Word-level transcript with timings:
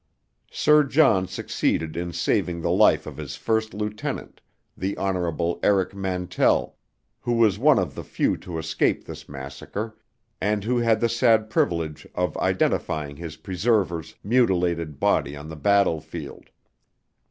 Sir 0.49 0.83
John 0.85 1.27
succeeded 1.27 1.95
in 1.95 2.11
saving 2.11 2.59
the 2.61 2.71
life 2.71 3.05
of 3.05 3.17
his 3.17 3.35
first 3.35 3.71
lieutenant, 3.75 4.41
the 4.75 4.95
Honble. 4.95 5.59
Eric 5.61 5.93
Mantell, 5.93 6.75
who 7.19 7.33
was 7.33 7.59
one 7.59 7.77
of 7.77 7.93
the 7.93 8.03
few 8.03 8.35
to 8.37 8.57
escape 8.57 9.05
this 9.05 9.29
massacre, 9.29 9.95
and 10.41 10.63
who 10.63 10.77
had 10.79 11.01
the 11.01 11.07
sad 11.07 11.51
privilege 11.51 12.07
of 12.15 12.35
identifying 12.39 13.17
his 13.17 13.37
preserver's 13.37 14.15
mutilated 14.23 14.99
body 14.99 15.35
on 15.37 15.49
the 15.49 15.55
battlefield. 15.55 16.49